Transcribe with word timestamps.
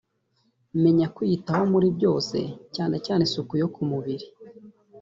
Menya 0.83 1.07
kwiyitaho 1.15 1.63
muri 1.73 1.87
byose 1.97 2.37
cyane 2.75 2.95
cyane 3.05 3.23
ku 3.25 3.27
isuku 3.29 3.53
yo 3.61 3.67
ku 3.73 3.81
mubiri 3.89 4.25